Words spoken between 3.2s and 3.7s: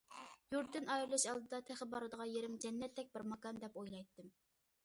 ماكان